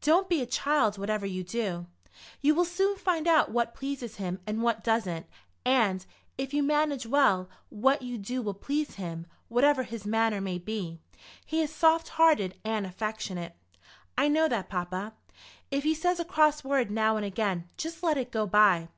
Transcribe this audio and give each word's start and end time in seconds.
"Don't 0.00 0.28
be 0.28 0.42
a 0.42 0.46
child, 0.46 0.98
whatever 0.98 1.24
you 1.26 1.44
do. 1.44 1.86
You 2.40 2.56
will 2.56 2.64
soon 2.64 2.96
find 2.96 3.28
out 3.28 3.52
what 3.52 3.72
pleases 3.72 4.16
him 4.16 4.40
and 4.44 4.64
what 4.64 4.82
doesn't, 4.82 5.26
and, 5.64 6.04
if 6.36 6.52
you 6.52 6.60
manage 6.60 7.06
well, 7.06 7.48
what 7.68 8.02
you 8.02 8.18
do 8.18 8.42
will 8.42 8.52
please 8.52 8.96
him. 8.96 9.28
Whatever 9.46 9.84
his 9.84 10.04
manner 10.04 10.40
may 10.40 10.58
be, 10.58 10.98
he 11.46 11.62
is 11.62 11.72
soft 11.72 12.08
hearted 12.08 12.58
and 12.64 12.84
affectionate." 12.84 13.54
"I 14.18 14.26
know 14.26 14.48
that, 14.48 14.68
papa." 14.68 15.12
"If 15.70 15.84
he 15.84 15.94
says 15.94 16.18
a 16.18 16.24
cross 16.24 16.64
word 16.64 16.90
now 16.90 17.16
and 17.16 17.24
again 17.24 17.68
just 17.76 18.02
let 18.02 18.18
it 18.18 18.32
go 18.32 18.48
by. 18.48 18.88